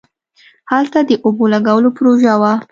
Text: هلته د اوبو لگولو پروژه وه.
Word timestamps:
هلته 0.71 0.99
د 1.09 1.11
اوبو 1.25 1.45
لگولو 1.53 1.89
پروژه 1.97 2.33
وه. 2.41 2.53